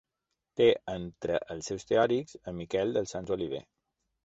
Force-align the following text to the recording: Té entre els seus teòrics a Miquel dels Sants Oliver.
Té 0.61 0.65
entre 0.93 1.35
els 1.57 1.69
seus 1.73 1.87
teòrics 1.91 2.41
a 2.53 2.57
Miquel 2.63 2.97
dels 2.99 3.17
Sants 3.17 3.37
Oliver. 3.39 3.65